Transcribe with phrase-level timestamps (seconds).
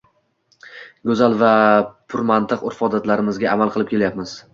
[1.09, 1.51] Goʻzal va
[2.13, 4.35] purmantiq urf-odatlarimizga amal qilib kelayapmiz.